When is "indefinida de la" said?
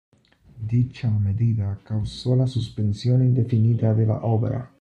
3.23-4.15